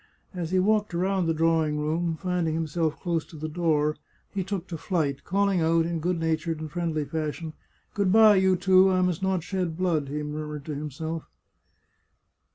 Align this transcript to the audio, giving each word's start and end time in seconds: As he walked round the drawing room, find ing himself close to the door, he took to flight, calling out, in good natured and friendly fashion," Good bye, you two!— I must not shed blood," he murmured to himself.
As 0.33 0.49
he 0.49 0.57
walked 0.57 0.95
round 0.95 1.29
the 1.29 1.33
drawing 1.35 1.77
room, 1.79 2.15
find 2.19 2.47
ing 2.47 2.55
himself 2.55 2.99
close 2.99 3.23
to 3.25 3.35
the 3.35 3.47
door, 3.47 3.97
he 4.31 4.43
took 4.43 4.65
to 4.69 4.77
flight, 4.79 5.23
calling 5.23 5.61
out, 5.61 5.85
in 5.85 5.99
good 5.99 6.19
natured 6.19 6.59
and 6.59 6.71
friendly 6.71 7.05
fashion," 7.05 7.53
Good 7.93 8.11
bye, 8.11 8.37
you 8.37 8.55
two!— 8.55 8.89
I 8.91 9.01
must 9.01 9.21
not 9.21 9.43
shed 9.43 9.77
blood," 9.77 10.09
he 10.09 10.23
murmured 10.23 10.65
to 10.65 10.73
himself. 10.73 11.29